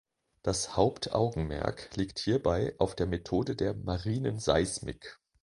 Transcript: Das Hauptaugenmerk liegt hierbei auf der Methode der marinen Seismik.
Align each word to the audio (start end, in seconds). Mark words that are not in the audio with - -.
Das 0.41 0.75
Hauptaugenmerk 0.75 1.95
liegt 1.95 2.17
hierbei 2.17 2.73
auf 2.79 2.95
der 2.95 3.05
Methode 3.05 3.55
der 3.55 3.75
marinen 3.75 4.39
Seismik. 4.39 5.19